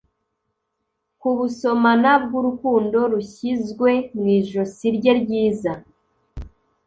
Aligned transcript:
kubusomana 1.21 2.11
bwurukundo 2.23 2.99
rushyizwe 3.13 3.89
mwijosi 4.17 4.85
rye 4.95 5.11
ryiza 5.21 5.73